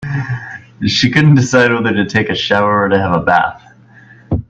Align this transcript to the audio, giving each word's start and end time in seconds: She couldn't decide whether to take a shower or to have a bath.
She 0.87 1.11
couldn't 1.11 1.35
decide 1.35 1.71
whether 1.71 1.93
to 1.93 2.07
take 2.07 2.29
a 2.31 2.35
shower 2.35 2.85
or 2.85 2.89
to 2.89 2.97
have 2.97 3.11
a 3.11 3.23
bath. 3.23 3.61